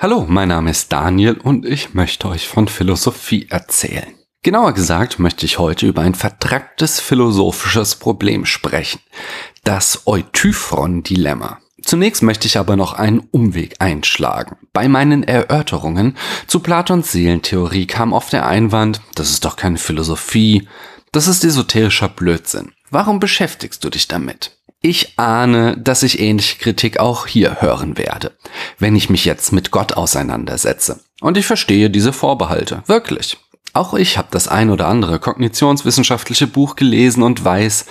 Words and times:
Hallo, 0.00 0.26
mein 0.28 0.46
Name 0.46 0.70
ist 0.70 0.92
Daniel 0.92 1.38
und 1.42 1.66
ich 1.66 1.92
möchte 1.92 2.28
euch 2.28 2.46
von 2.46 2.68
Philosophie 2.68 3.48
erzählen. 3.50 4.14
Genauer 4.44 4.72
gesagt 4.72 5.18
möchte 5.18 5.44
ich 5.44 5.58
heute 5.58 5.88
über 5.88 6.02
ein 6.02 6.14
vertracktes 6.14 7.00
philosophisches 7.00 7.96
Problem 7.96 8.46
sprechen. 8.46 9.00
Das 9.64 10.06
Eutyphron-Dilemma. 10.06 11.58
Zunächst 11.82 12.22
möchte 12.22 12.46
ich 12.46 12.58
aber 12.58 12.76
noch 12.76 12.92
einen 12.92 13.26
Umweg 13.32 13.74
einschlagen. 13.80 14.56
Bei 14.72 14.86
meinen 14.86 15.24
Erörterungen 15.24 16.16
zu 16.46 16.60
Platons 16.60 17.10
Seelentheorie 17.10 17.88
kam 17.88 18.12
oft 18.12 18.32
der 18.32 18.46
Einwand, 18.46 19.00
das 19.16 19.30
ist 19.30 19.44
doch 19.44 19.56
keine 19.56 19.78
Philosophie, 19.78 20.68
das 21.10 21.26
ist 21.26 21.42
esoterischer 21.42 22.08
Blödsinn. 22.08 22.70
Warum 22.88 23.18
beschäftigst 23.18 23.82
du 23.82 23.90
dich 23.90 24.06
damit? 24.06 24.57
Ich 24.80 25.18
ahne, 25.18 25.76
dass 25.76 26.04
ich 26.04 26.20
ähnliche 26.20 26.58
Kritik 26.58 27.00
auch 27.00 27.26
hier 27.26 27.60
hören 27.60 27.98
werde, 27.98 28.36
wenn 28.78 28.94
ich 28.94 29.10
mich 29.10 29.24
jetzt 29.24 29.52
mit 29.52 29.72
Gott 29.72 29.94
auseinandersetze. 29.94 31.00
Und 31.20 31.36
ich 31.36 31.46
verstehe 31.46 31.90
diese 31.90 32.12
Vorbehalte, 32.12 32.84
wirklich. 32.86 33.38
Auch 33.72 33.94
ich 33.94 34.16
habe 34.16 34.28
das 34.30 34.46
ein 34.48 34.70
oder 34.70 34.86
andere 34.86 35.18
kognitionswissenschaftliche 35.18 36.46
Buch 36.46 36.76
gelesen 36.76 37.22
und 37.22 37.44
weiß, 37.44 37.86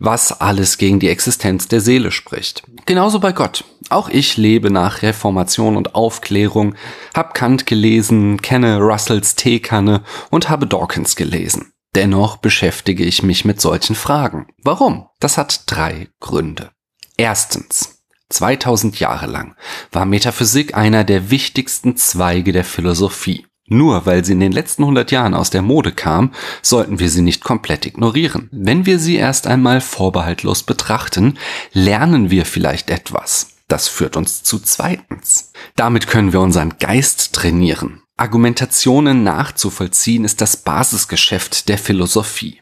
was 0.00 0.40
alles 0.40 0.78
gegen 0.78 0.98
die 0.98 1.08
Existenz 1.08 1.68
der 1.68 1.80
Seele 1.80 2.10
spricht. 2.10 2.64
Genauso 2.86 3.20
bei 3.20 3.32
Gott. 3.32 3.64
Auch 3.88 4.08
ich 4.08 4.36
lebe 4.36 4.70
nach 4.70 5.02
Reformation 5.02 5.76
und 5.76 5.94
Aufklärung, 5.94 6.74
hab 7.14 7.34
Kant 7.34 7.66
gelesen, 7.66 8.42
kenne 8.42 8.78
Russells 8.78 9.36
Teekanne 9.36 10.02
und 10.30 10.48
habe 10.48 10.66
Dawkins 10.66 11.14
gelesen. 11.14 11.72
Dennoch 11.94 12.38
beschäftige 12.38 13.04
ich 13.04 13.22
mich 13.22 13.44
mit 13.44 13.60
solchen 13.60 13.94
Fragen. 13.94 14.46
Warum? 14.62 15.08
Das 15.20 15.36
hat 15.36 15.64
drei 15.66 16.08
Gründe. 16.20 16.70
Erstens. 17.16 17.98
2000 18.30 18.98
Jahre 18.98 19.26
lang 19.26 19.56
war 19.90 20.06
Metaphysik 20.06 20.74
einer 20.74 21.04
der 21.04 21.30
wichtigsten 21.30 21.96
Zweige 21.98 22.52
der 22.52 22.64
Philosophie. 22.64 23.46
Nur 23.66 24.06
weil 24.06 24.24
sie 24.24 24.32
in 24.32 24.40
den 24.40 24.52
letzten 24.52 24.82
100 24.82 25.10
Jahren 25.10 25.34
aus 25.34 25.50
der 25.50 25.62
Mode 25.62 25.92
kam, 25.92 26.32
sollten 26.62 26.98
wir 26.98 27.10
sie 27.10 27.22
nicht 27.22 27.44
komplett 27.44 27.86
ignorieren. 27.86 28.48
Wenn 28.52 28.86
wir 28.86 28.98
sie 28.98 29.16
erst 29.16 29.46
einmal 29.46 29.80
vorbehaltlos 29.80 30.62
betrachten, 30.62 31.38
lernen 31.72 32.30
wir 32.30 32.44
vielleicht 32.44 32.90
etwas. 32.90 33.48
Das 33.68 33.88
führt 33.88 34.16
uns 34.16 34.42
zu 34.42 34.58
zweitens. 34.58 35.52
Damit 35.76 36.06
können 36.06 36.32
wir 36.32 36.40
unseren 36.40 36.78
Geist 36.78 37.34
trainieren. 37.34 38.01
Argumentationen 38.22 39.22
nachzuvollziehen 39.22 40.24
ist 40.24 40.40
das 40.40 40.56
Basisgeschäft 40.56 41.68
der 41.68 41.78
Philosophie. 41.78 42.60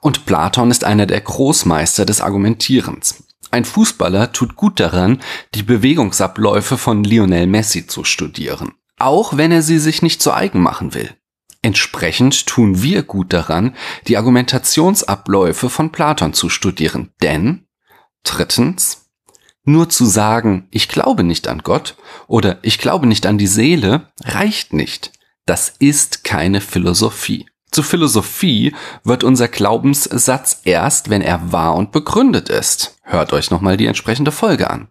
Und 0.00 0.26
Platon 0.26 0.70
ist 0.70 0.84
einer 0.84 1.06
der 1.06 1.20
Großmeister 1.20 2.04
des 2.04 2.20
Argumentierens. 2.20 3.22
Ein 3.50 3.64
Fußballer 3.64 4.32
tut 4.32 4.56
gut 4.56 4.80
daran, 4.80 5.20
die 5.54 5.62
Bewegungsabläufe 5.62 6.76
von 6.76 7.04
Lionel 7.04 7.46
Messi 7.46 7.86
zu 7.86 8.02
studieren 8.02 8.72
auch 8.98 9.36
wenn 9.36 9.52
er 9.52 9.62
sie 9.62 9.78
sich 9.78 10.02
nicht 10.02 10.22
zu 10.22 10.32
eigen 10.32 10.60
machen 10.60 10.94
will. 10.94 11.14
Entsprechend 11.62 12.46
tun 12.46 12.82
wir 12.82 13.02
gut 13.02 13.32
daran, 13.32 13.74
die 14.06 14.16
Argumentationsabläufe 14.16 15.68
von 15.68 15.90
Platon 15.90 16.32
zu 16.32 16.48
studieren, 16.48 17.10
denn 17.22 17.66
drittens, 18.22 19.05
nur 19.66 19.88
zu 19.88 20.06
sagen, 20.06 20.68
ich 20.70 20.88
glaube 20.88 21.24
nicht 21.24 21.48
an 21.48 21.62
Gott 21.62 21.96
oder 22.26 22.58
ich 22.62 22.78
glaube 22.78 23.06
nicht 23.06 23.26
an 23.26 23.36
die 23.36 23.46
Seele, 23.46 24.08
reicht 24.24 24.72
nicht. 24.72 25.12
Das 25.44 25.74
ist 25.78 26.24
keine 26.24 26.60
Philosophie. 26.60 27.46
Zu 27.70 27.82
Philosophie 27.82 28.74
wird 29.04 29.22
unser 29.22 29.48
Glaubenssatz 29.48 30.62
erst, 30.64 31.10
wenn 31.10 31.20
er 31.20 31.52
wahr 31.52 31.74
und 31.74 31.92
begründet 31.92 32.48
ist. 32.48 32.96
Hört 33.02 33.32
euch 33.32 33.50
nochmal 33.50 33.76
die 33.76 33.86
entsprechende 33.86 34.32
Folge 34.32 34.70
an. 34.70 34.88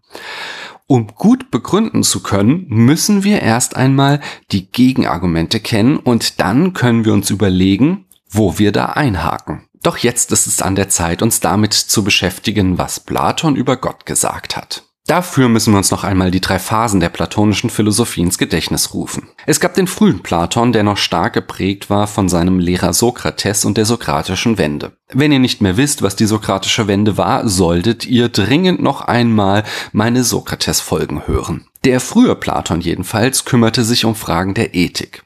Um 0.88 1.08
gut 1.08 1.50
begründen 1.50 2.04
zu 2.04 2.22
können, 2.22 2.68
müssen 2.68 3.24
wir 3.24 3.42
erst 3.42 3.76
einmal 3.76 4.20
die 4.52 4.72
Gegenargumente 4.72 5.60
kennen 5.60 5.98
und 5.98 6.40
dann 6.40 6.74
können 6.74 7.06
wir 7.06 7.14
uns 7.14 7.32
überlegen, 7.32 8.06
wo 8.30 8.60
wir 8.60 8.72
da 8.72 8.88
einhaken. 8.88 9.68
Doch 9.86 9.98
jetzt 9.98 10.32
ist 10.32 10.48
es 10.48 10.64
an 10.64 10.74
der 10.74 10.90
Zeit, 10.90 11.22
uns 11.22 11.42
damit 11.42 11.74
zu 11.74 12.04
beschäftigen, 12.04 12.80
was 12.80 13.00
Platon 13.00 13.56
über 13.56 13.78
Gott 13.78 14.08
gesagt 14.08 14.58
hat. 14.58 14.82
Dafür 15.06 15.48
müssen 15.48 15.74
wir 15.74 15.78
uns 15.78 15.92
noch 15.92 16.04
einmal 16.04 16.32
die 16.32 16.42
drei 16.42 16.58
Phasen 16.58 17.00
der 17.00 17.10
platonischen 17.10 17.70
Philosophie 17.70 18.22
ins 18.22 18.40
Gedächtnis 18.40 18.96
rufen. 18.96 19.30
Es 19.46 19.60
gab 19.60 19.76
den 19.76 19.86
frühen 19.86 20.24
Platon, 20.24 20.74
der 20.74 20.82
noch 20.82 20.98
stark 20.98 21.34
geprägt 21.34 21.92
war 21.92 22.08
von 22.08 22.30
seinem 22.30 22.58
Lehrer 22.58 22.94
Sokrates 22.94 23.64
und 23.64 23.78
der 23.78 23.86
sokratischen 23.86 24.58
Wende. 24.58 24.94
Wenn 25.14 25.32
ihr 25.32 25.38
nicht 25.38 25.62
mehr 25.62 25.78
wisst, 25.78 26.02
was 26.02 26.16
die 26.16 26.26
sokratische 26.26 26.88
Wende 26.88 27.20
war, 27.20 27.48
solltet 27.48 28.08
ihr 28.08 28.30
dringend 28.30 28.82
noch 28.82 29.02
einmal 29.02 29.66
meine 29.92 30.24
Sokrates-Folgen 30.24 31.28
hören. 31.28 31.68
Der 31.84 32.00
frühe 32.00 32.36
Platon 32.36 32.82
jedenfalls 32.82 33.46
kümmerte 33.46 33.84
sich 33.84 34.06
um 34.06 34.16
Fragen 34.16 34.56
der 34.56 34.74
Ethik. 34.74 35.26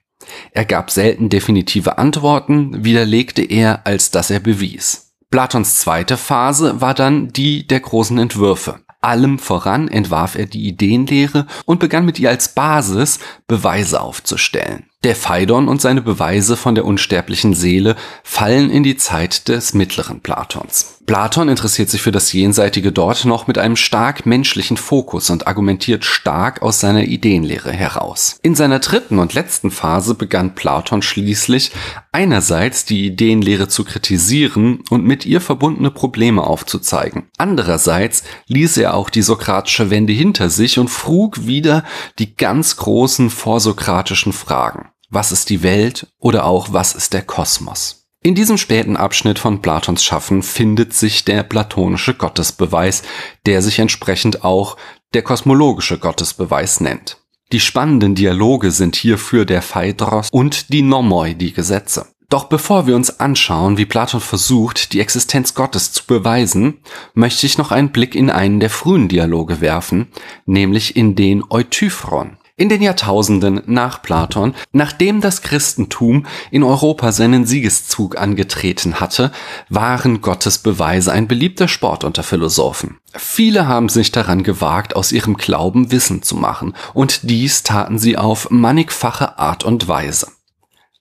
Er 0.52 0.66
gab 0.66 0.92
selten 0.92 1.30
definitive 1.30 1.98
Antworten, 1.98 2.84
widerlegte 2.84 3.42
er, 3.42 3.86
als 3.86 4.12
dass 4.12 4.30
er 4.30 4.40
bewies. 4.40 5.14
Platons 5.32 5.80
zweite 5.80 6.18
Phase 6.18 6.82
war 6.82 6.94
dann 6.94 7.30
die 7.30 7.68
der 7.68 7.80
großen 7.80 8.18
Entwürfe. 8.18 8.80
Allem 9.02 9.40
voran 9.40 9.88
entwarf 9.88 10.36
er 10.36 10.46
die 10.46 10.68
Ideenlehre 10.68 11.48
und 11.66 11.80
begann 11.80 12.06
mit 12.06 12.20
ihr 12.20 12.30
als 12.30 12.54
Basis 12.54 13.20
Beweise 13.48 14.02
aufzustellen. 14.02 14.89
Der 15.06 15.16
Phaidon 15.16 15.70
und 15.70 15.80
seine 15.80 16.02
Beweise 16.02 16.58
von 16.58 16.76
der 16.76 16.84
unsterblichen 16.84 17.54
Seele 17.54 17.96
fallen 18.22 18.70
in 18.70 18.84
die 18.84 18.98
Zeit 18.98 19.48
des 19.48 19.74
mittleren 19.74 20.20
Platons. 20.20 20.98
Platon 21.06 21.50
interessiert 21.50 21.90
sich 21.90 22.04
für 22.04 22.12
das 22.12 22.34
Jenseitige 22.34 22.92
dort 22.92 23.26
noch 23.26 23.48
mit 23.48 23.58
einem 23.58 23.78
stark 23.78 24.28
menschlichen 24.28 24.78
Fokus 24.78 25.32
und 25.32 25.48
argumentiert 25.48 26.06
stark 26.06 26.62
aus 26.62 26.82
seiner 26.82 27.06
Ideenlehre 27.06 27.72
heraus. 27.72 28.38
In 28.44 28.54
seiner 28.54 28.78
dritten 28.78 29.18
und 29.18 29.34
letzten 29.34 29.72
Phase 29.72 30.14
begann 30.14 30.54
Platon 30.54 31.02
schließlich 31.02 31.72
einerseits 32.12 32.86
die 32.86 33.08
Ideenlehre 33.08 33.70
zu 33.70 33.86
kritisieren 33.86 34.84
und 34.92 35.04
mit 35.06 35.26
ihr 35.26 35.42
verbundene 35.42 35.90
Probleme 35.92 36.44
aufzuzeigen. 36.44 37.24
Andererseits 37.38 38.24
ließ 38.48 38.78
er 38.78 38.94
auch 38.94 39.10
die 39.10 39.24
sokratische 39.24 39.90
Wende 39.90 40.14
hinter 40.14 40.52
sich 40.52 40.78
und 40.78 40.90
frug 40.90 41.48
wieder 41.48 41.86
die 42.20 42.36
ganz 42.36 42.76
großen 42.76 43.32
vorsokratischen 43.32 44.34
Fragen. 44.34 44.90
Was 45.12 45.32
ist 45.32 45.50
die 45.50 45.64
Welt 45.64 46.06
oder 46.20 46.46
auch 46.46 46.72
was 46.72 46.94
ist 46.94 47.14
der 47.14 47.24
Kosmos? 47.24 48.06
In 48.22 48.36
diesem 48.36 48.58
späten 48.58 48.96
Abschnitt 48.96 49.40
von 49.40 49.60
Platons 49.60 50.04
Schaffen 50.04 50.44
findet 50.44 50.94
sich 50.94 51.26
der 51.26 51.42
platonische 51.42 52.14
Gottesbeweis, 52.14 53.02
der 53.48 53.64
sich 53.64 53.80
entsprechend 53.80 54.44
auch 54.44 54.78
der 55.16 55.24
kosmologische 55.24 55.98
Gottesbeweis 55.98 56.80
nennt. 56.80 57.18
Die 57.52 57.60
spannenden 57.60 58.14
Dialoge 58.14 58.70
sind 58.70 58.96
hierfür 58.96 59.46
der 59.46 59.64
Phaedros 59.64 60.30
und 60.32 60.72
die 60.72 60.84
Nomoi, 60.84 61.34
die 61.34 61.54
Gesetze. 61.54 62.06
Doch 62.30 62.44
bevor 62.44 62.86
wir 62.86 62.96
uns 62.96 63.20
anschauen, 63.20 63.80
wie 63.80 63.88
Platon 63.88 64.22
versucht, 64.22 64.94
die 64.94 65.00
Existenz 65.00 65.56
Gottes 65.56 65.92
zu 65.92 66.06
beweisen, 66.06 66.82
möchte 67.16 67.48
ich 67.48 67.58
noch 67.58 67.72
einen 67.72 67.92
Blick 67.92 68.14
in 68.14 68.30
einen 68.30 68.60
der 68.60 68.70
frühen 68.70 69.08
Dialoge 69.08 69.62
werfen, 69.62 70.10
nämlich 70.46 70.96
in 70.96 71.16
den 71.16 71.44
Eutyphron. 71.50 72.38
In 72.60 72.68
den 72.68 72.82
Jahrtausenden 72.82 73.62
nach 73.68 74.02
Platon, 74.02 74.54
nachdem 74.74 75.22
das 75.22 75.44
Christentum 75.44 76.26
in 76.52 76.64
Europa 76.64 77.14
seinen 77.14 77.46
Siegeszug 77.46 78.18
angetreten 78.18 79.00
hatte, 79.00 79.32
waren 79.70 80.20
Gottes 80.20 80.58
Beweise 80.58 81.14
ein 81.14 81.30
beliebter 81.30 81.70
Sport 81.70 82.04
unter 82.04 82.22
Philosophen. 82.22 82.98
Viele 83.16 83.66
haben 83.66 83.88
sich 83.88 84.12
daran 84.12 84.44
gewagt, 84.44 84.94
aus 84.98 85.14
ihrem 85.14 85.38
Glauben 85.38 85.94
Wissen 85.94 86.22
zu 86.22 86.36
machen, 86.36 86.76
und 86.94 87.30
dies 87.30 87.64
taten 87.64 87.98
sie 87.98 88.18
auf 88.18 88.52
mannigfache 88.52 89.40
Art 89.40 89.64
und 89.64 89.88
Weise. 89.88 90.28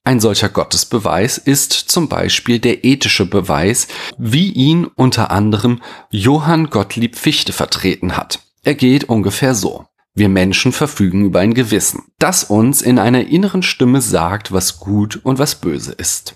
Ein 0.05 0.21
solcher 0.21 0.51
Gottesbeweis 0.51 1.39
ist 1.39 1.73
zum 1.73 2.09
Beispiel 2.09 2.61
der 2.61 2.85
ethische 2.85 3.27
Beweis, 3.27 3.89
wie 4.17 4.53
ihn 4.53 4.85
unter 4.95 5.33
anderem 5.33 5.83
Johann 6.11 6.71
Gottlieb 6.71 7.17
Fichte 7.17 7.53
vertreten 7.53 8.17
hat. 8.17 8.39
Er 8.63 8.77
geht 8.77 9.09
ungefähr 9.09 9.57
so. 9.57 9.87
Wir 10.19 10.29
Menschen 10.29 10.73
verfügen 10.73 11.25
über 11.27 11.39
ein 11.39 11.55
Gewissen, 11.55 12.07
das 12.19 12.43
uns 12.43 12.83
in 12.83 12.99
einer 12.99 13.29
inneren 13.29 13.63
Stimme 13.63 14.01
sagt, 14.01 14.51
was 14.51 14.81
gut 14.81 15.21
und 15.23 15.39
was 15.39 15.55
böse 15.55 15.93
ist. 15.93 16.35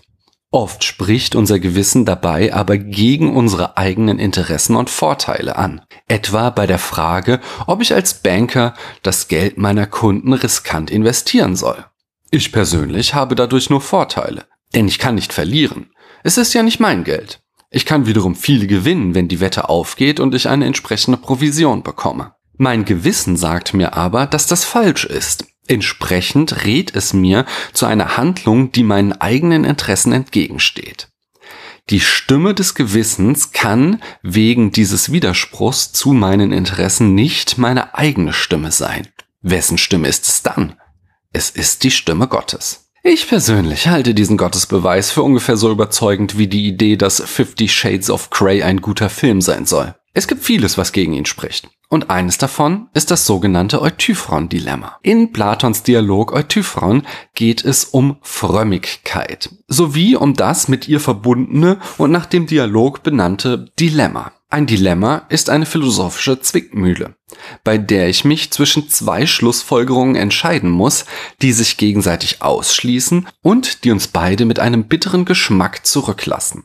Oft 0.52 0.84
spricht 0.84 1.34
unser 1.34 1.58
Gewissen 1.58 2.04
dabei 2.04 2.54
aber 2.54 2.78
gegen 2.78 3.34
unsere 3.34 3.76
eigenen 3.76 4.20
Interessen 4.20 4.76
und 4.76 4.88
Vorteile 4.88 5.56
an. 5.56 5.80
Etwa 6.06 6.50
bei 6.50 6.68
der 6.68 6.78
Frage, 6.78 7.40
ob 7.66 7.82
ich 7.82 7.92
als 7.92 8.14
Banker 8.14 8.74
das 9.02 9.26
Geld 9.26 9.58
meiner 9.58 9.88
Kunden 9.88 10.32
riskant 10.32 10.88
investieren 10.88 11.56
soll. 11.56 11.84
Ich 12.30 12.52
persönlich 12.52 13.14
habe 13.14 13.34
dadurch 13.34 13.68
nur 13.68 13.80
Vorteile, 13.80 14.44
denn 14.76 14.86
ich 14.86 15.00
kann 15.00 15.16
nicht 15.16 15.32
verlieren. 15.32 15.90
Es 16.22 16.38
ist 16.38 16.54
ja 16.54 16.62
nicht 16.62 16.78
mein 16.78 17.02
Geld. 17.02 17.42
Ich 17.68 17.84
kann 17.84 18.06
wiederum 18.06 18.36
viel 18.36 18.68
gewinnen, 18.68 19.16
wenn 19.16 19.26
die 19.26 19.40
Wette 19.40 19.68
aufgeht 19.68 20.20
und 20.20 20.36
ich 20.36 20.48
eine 20.48 20.66
entsprechende 20.66 21.18
Provision 21.18 21.82
bekomme. 21.82 22.36
Mein 22.56 22.84
Gewissen 22.84 23.36
sagt 23.36 23.74
mir 23.74 23.94
aber, 23.94 24.26
dass 24.26 24.46
das 24.46 24.64
falsch 24.64 25.04
ist. 25.04 25.46
Entsprechend 25.68 26.64
rät 26.64 26.94
es 26.94 27.12
mir 27.12 27.46
zu 27.72 27.86
einer 27.86 28.16
Handlung, 28.16 28.72
die 28.72 28.82
meinen 28.82 29.12
eigenen 29.12 29.64
Interessen 29.64 30.12
entgegensteht. 30.12 31.08
Die 31.90 32.00
Stimme 32.00 32.54
des 32.54 32.74
Gewissens 32.74 33.52
kann 33.52 34.00
wegen 34.22 34.70
dieses 34.70 35.12
Widerspruchs 35.12 35.92
zu 35.92 36.12
meinen 36.12 36.52
Interessen 36.52 37.14
nicht 37.14 37.58
meine 37.58 37.94
eigene 37.94 38.32
Stimme 38.32 38.70
sein. 38.70 39.08
Wessen 39.40 39.78
Stimme 39.78 40.08
ist 40.08 40.28
es 40.28 40.42
dann? 40.42 40.76
Es 41.32 41.50
ist 41.50 41.82
die 41.82 41.90
Stimme 41.90 42.28
Gottes. 42.28 42.90
Ich 43.02 43.26
persönlich 43.26 43.88
halte 43.88 44.14
diesen 44.14 44.36
Gottesbeweis 44.36 45.10
für 45.10 45.22
ungefähr 45.24 45.56
so 45.56 45.72
überzeugend 45.72 46.38
wie 46.38 46.46
die 46.46 46.68
Idee, 46.68 46.96
dass 46.96 47.20
Fifty 47.20 47.68
Shades 47.68 48.10
of 48.10 48.30
Grey 48.30 48.62
ein 48.62 48.80
guter 48.80 49.10
Film 49.10 49.40
sein 49.40 49.66
soll. 49.66 49.96
Es 50.14 50.28
gibt 50.28 50.44
vieles, 50.44 50.76
was 50.76 50.92
gegen 50.92 51.14
ihn 51.14 51.24
spricht. 51.24 51.70
Und 51.88 52.10
eines 52.10 52.36
davon 52.36 52.88
ist 52.92 53.10
das 53.10 53.26
sogenannte 53.26 53.80
Eutyphron-Dilemma. 53.80 54.98
In 55.02 55.32
Platons 55.32 55.82
Dialog 55.82 56.32
Eutyphron 56.32 57.06
geht 57.34 57.64
es 57.64 57.84
um 57.84 58.16
Frömmigkeit, 58.20 59.50
sowie 59.68 60.16
um 60.16 60.34
das 60.34 60.68
mit 60.68 60.86
ihr 60.88 61.00
verbundene 61.00 61.78
und 61.98 62.10
nach 62.10 62.26
dem 62.26 62.46
Dialog 62.46 63.02
benannte 63.02 63.70
Dilemma. 63.78 64.32
Ein 64.50 64.66
Dilemma 64.66 65.24
ist 65.30 65.48
eine 65.48 65.64
philosophische 65.64 66.40
Zwickmühle, 66.40 67.14
bei 67.64 67.78
der 67.78 68.10
ich 68.10 68.26
mich 68.26 68.50
zwischen 68.50 68.90
zwei 68.90 69.26
Schlussfolgerungen 69.26 70.14
entscheiden 70.14 70.68
muss, 70.68 71.06
die 71.40 71.52
sich 71.52 71.78
gegenseitig 71.78 72.42
ausschließen 72.42 73.28
und 73.40 73.84
die 73.84 73.90
uns 73.90 74.08
beide 74.08 74.44
mit 74.44 74.60
einem 74.60 74.84
bitteren 74.84 75.24
Geschmack 75.24 75.86
zurücklassen. 75.86 76.64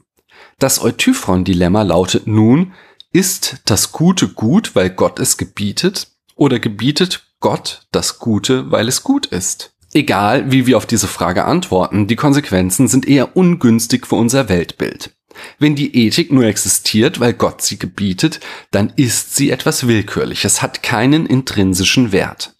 Das 0.60 0.82
Eutyphron-Dilemma 0.82 1.84
lautet 1.84 2.28
nun, 2.28 2.74
ist 3.18 3.64
das 3.66 3.92
Gute 3.92 4.28
gut, 4.28 4.76
weil 4.76 4.92
Gott 4.92 5.18
es 5.18 5.38
gebietet, 5.38 6.10
oder 6.36 6.60
gebietet 6.60 7.26
Gott 7.40 7.88
das 7.92 8.20
Gute, 8.20 8.70
weil 8.70 8.88
es 8.88 9.02
gut 9.02 9.26
ist? 9.26 9.74
Egal, 9.92 10.52
wie 10.52 10.68
wir 10.68 10.78
auf 10.78 10.86
diese 10.86 11.08
Frage 11.08 11.46
antworten, 11.46 12.06
die 12.06 12.16
Konsequenzen 12.16 12.88
sind 12.88 13.08
eher 13.08 13.36
ungünstig 13.36 14.06
für 14.06 14.18
unser 14.18 14.50
Weltbild. 14.50 15.16
Wenn 15.58 15.76
die 15.76 15.96
Ethik 16.06 16.32
nur 16.32 16.46
existiert, 16.46 17.20
weil 17.20 17.34
Gott 17.34 17.64
sie 17.64 17.80
gebietet, 17.80 18.40
dann 18.70 18.94
ist 18.96 19.36
sie 19.36 19.50
etwas 19.50 19.88
Willkürliches, 19.88 20.62
hat 20.62 20.84
keinen 20.84 21.26
intrinsischen 21.26 22.12
Wert. 22.12 22.54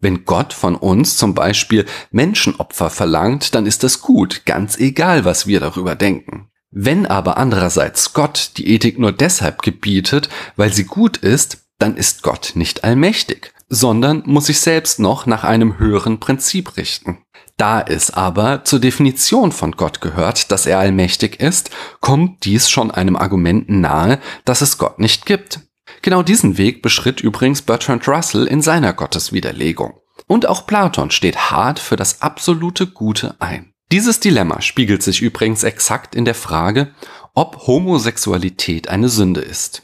Wenn 0.00 0.26
Gott 0.26 0.52
von 0.52 0.76
uns 0.76 1.16
zum 1.16 1.34
Beispiel 1.34 1.86
Menschenopfer 2.10 2.90
verlangt, 2.90 3.54
dann 3.54 3.64
ist 3.64 3.82
das 3.82 4.02
gut, 4.02 4.44
ganz 4.44 4.78
egal, 4.78 5.24
was 5.24 5.46
wir 5.46 5.60
darüber 5.60 5.94
denken. 5.94 6.50
Wenn 6.76 7.06
aber 7.06 7.36
andererseits 7.36 8.14
Gott 8.14 8.50
die 8.56 8.68
Ethik 8.68 8.98
nur 8.98 9.12
deshalb 9.12 9.62
gebietet, 9.62 10.28
weil 10.56 10.72
sie 10.72 10.82
gut 10.82 11.16
ist, 11.16 11.58
dann 11.78 11.96
ist 11.96 12.24
Gott 12.24 12.52
nicht 12.56 12.82
allmächtig, 12.82 13.52
sondern 13.68 14.24
muss 14.26 14.46
sich 14.46 14.58
selbst 14.58 14.98
noch 14.98 15.24
nach 15.26 15.44
einem 15.44 15.78
höheren 15.78 16.18
Prinzip 16.18 16.76
richten. 16.76 17.18
Da 17.56 17.80
es 17.80 18.10
aber 18.10 18.64
zur 18.64 18.80
Definition 18.80 19.52
von 19.52 19.72
Gott 19.72 20.00
gehört, 20.00 20.50
dass 20.50 20.66
er 20.66 20.80
allmächtig 20.80 21.38
ist, 21.38 21.70
kommt 22.00 22.44
dies 22.44 22.68
schon 22.68 22.90
einem 22.90 23.14
Argument 23.14 23.68
nahe, 23.68 24.18
dass 24.44 24.60
es 24.60 24.76
Gott 24.76 24.98
nicht 24.98 25.26
gibt. 25.26 25.60
Genau 26.02 26.24
diesen 26.24 26.58
Weg 26.58 26.82
beschritt 26.82 27.20
übrigens 27.20 27.62
Bertrand 27.62 28.08
Russell 28.08 28.46
in 28.48 28.62
seiner 28.62 28.92
Gotteswiderlegung. 28.92 30.00
Und 30.26 30.46
auch 30.46 30.66
Platon 30.66 31.12
steht 31.12 31.52
hart 31.52 31.78
für 31.78 31.94
das 31.94 32.20
absolute 32.20 32.88
Gute 32.88 33.36
ein. 33.38 33.73
Dieses 33.92 34.20
Dilemma 34.20 34.60
spiegelt 34.60 35.02
sich 35.02 35.20
übrigens 35.22 35.62
exakt 35.62 36.14
in 36.14 36.24
der 36.24 36.34
Frage, 36.34 36.94
ob 37.34 37.66
Homosexualität 37.66 38.88
eine 38.88 39.08
Sünde 39.08 39.40
ist. 39.40 39.82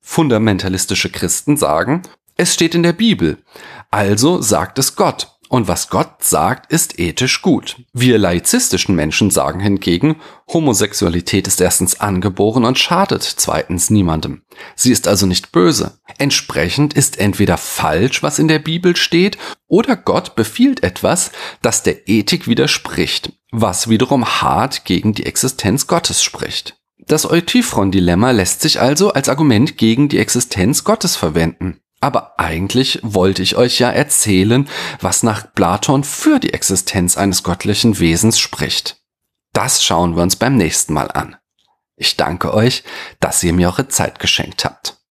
Fundamentalistische 0.00 1.10
Christen 1.10 1.56
sagen, 1.56 2.02
es 2.36 2.54
steht 2.54 2.74
in 2.74 2.82
der 2.82 2.92
Bibel, 2.92 3.38
also 3.90 4.40
sagt 4.40 4.78
es 4.78 4.96
Gott, 4.96 5.39
und 5.50 5.66
was 5.66 5.88
Gott 5.88 6.22
sagt, 6.22 6.72
ist 6.72 7.00
ethisch 7.00 7.42
gut. 7.42 7.82
Wir 7.92 8.18
laizistischen 8.18 8.94
Menschen 8.94 9.32
sagen 9.32 9.58
hingegen, 9.58 10.14
Homosexualität 10.52 11.48
ist 11.48 11.60
erstens 11.60 12.00
angeboren 12.00 12.64
und 12.64 12.78
schadet 12.78 13.24
zweitens 13.24 13.90
niemandem. 13.90 14.42
Sie 14.76 14.92
ist 14.92 15.08
also 15.08 15.26
nicht 15.26 15.50
böse. 15.50 15.98
Entsprechend 16.18 16.94
ist 16.94 17.18
entweder 17.18 17.56
falsch, 17.56 18.22
was 18.22 18.38
in 18.38 18.46
der 18.46 18.60
Bibel 18.60 18.94
steht, 18.94 19.38
oder 19.66 19.96
Gott 19.96 20.36
befiehlt 20.36 20.84
etwas, 20.84 21.32
das 21.62 21.82
der 21.82 22.08
Ethik 22.08 22.46
widerspricht, 22.46 23.32
was 23.50 23.88
wiederum 23.88 24.24
hart 24.24 24.84
gegen 24.84 25.14
die 25.14 25.26
Existenz 25.26 25.88
Gottes 25.88 26.22
spricht. 26.22 26.76
Das 27.08 27.28
Eutyphron-Dilemma 27.28 28.30
lässt 28.30 28.60
sich 28.60 28.80
also 28.80 29.12
als 29.14 29.28
Argument 29.28 29.76
gegen 29.76 30.08
die 30.08 30.18
Existenz 30.18 30.84
Gottes 30.84 31.16
verwenden. 31.16 31.80
Aber 32.00 32.38
eigentlich 32.38 32.98
wollte 33.02 33.42
ich 33.42 33.56
euch 33.56 33.78
ja 33.78 33.90
erzählen, 33.90 34.68
was 35.00 35.22
nach 35.22 35.52
Platon 35.54 36.02
für 36.02 36.38
die 36.40 36.54
Existenz 36.54 37.16
eines 37.16 37.42
göttlichen 37.42 37.98
Wesens 37.98 38.38
spricht. 38.38 39.02
Das 39.52 39.84
schauen 39.84 40.16
wir 40.16 40.22
uns 40.22 40.36
beim 40.36 40.56
nächsten 40.56 40.94
Mal 40.94 41.10
an. 41.10 41.36
Ich 41.96 42.16
danke 42.16 42.54
euch, 42.54 42.84
dass 43.20 43.42
ihr 43.42 43.52
mir 43.52 43.68
eure 43.68 43.88
Zeit 43.88 44.18
geschenkt 44.18 44.64
habt. 44.64 44.99